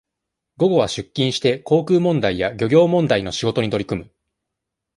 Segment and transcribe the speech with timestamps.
[0.57, 4.11] 午後は出勤して、航空問題や、漁業問題の仕事に取り組む。